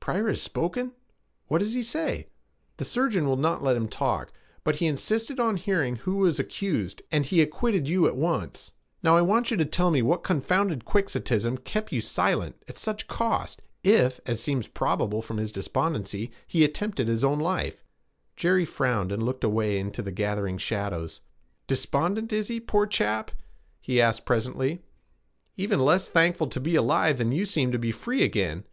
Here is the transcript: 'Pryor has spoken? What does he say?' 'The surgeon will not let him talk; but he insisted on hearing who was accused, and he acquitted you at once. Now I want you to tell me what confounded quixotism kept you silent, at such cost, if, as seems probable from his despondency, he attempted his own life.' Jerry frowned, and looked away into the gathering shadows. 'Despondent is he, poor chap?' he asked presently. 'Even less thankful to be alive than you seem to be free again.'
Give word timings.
'Pryor 0.00 0.26
has 0.26 0.42
spoken? 0.42 0.94
What 1.46 1.58
does 1.58 1.74
he 1.74 1.82
say?' 1.84 2.26
'The 2.76 2.84
surgeon 2.84 3.24
will 3.28 3.36
not 3.36 3.62
let 3.62 3.76
him 3.76 3.86
talk; 3.88 4.32
but 4.64 4.74
he 4.74 4.86
insisted 4.86 5.38
on 5.38 5.56
hearing 5.56 5.94
who 5.94 6.16
was 6.16 6.40
accused, 6.40 7.02
and 7.12 7.24
he 7.24 7.40
acquitted 7.40 7.88
you 7.88 8.04
at 8.08 8.16
once. 8.16 8.72
Now 9.04 9.16
I 9.16 9.20
want 9.22 9.52
you 9.52 9.56
to 9.58 9.64
tell 9.64 9.92
me 9.92 10.02
what 10.02 10.24
confounded 10.24 10.84
quixotism 10.84 11.58
kept 11.58 11.92
you 11.92 12.00
silent, 12.00 12.60
at 12.66 12.78
such 12.78 13.06
cost, 13.06 13.62
if, 13.84 14.18
as 14.26 14.42
seems 14.42 14.66
probable 14.66 15.22
from 15.22 15.36
his 15.38 15.52
despondency, 15.52 16.32
he 16.48 16.64
attempted 16.64 17.06
his 17.06 17.22
own 17.22 17.38
life.' 17.38 17.84
Jerry 18.34 18.64
frowned, 18.64 19.12
and 19.12 19.22
looked 19.22 19.44
away 19.44 19.78
into 19.78 20.02
the 20.02 20.10
gathering 20.10 20.58
shadows. 20.58 21.20
'Despondent 21.68 22.32
is 22.32 22.48
he, 22.48 22.58
poor 22.58 22.88
chap?' 22.88 23.30
he 23.80 24.00
asked 24.00 24.24
presently. 24.26 24.82
'Even 25.56 25.78
less 25.78 26.08
thankful 26.08 26.48
to 26.48 26.58
be 26.58 26.74
alive 26.74 27.18
than 27.18 27.30
you 27.30 27.44
seem 27.44 27.70
to 27.70 27.78
be 27.78 27.92
free 27.92 28.24
again.' 28.24 28.64